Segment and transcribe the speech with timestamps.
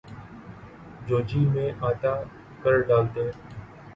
[1.07, 2.13] جو جی میں آتا
[2.63, 3.29] کر ڈالتے۔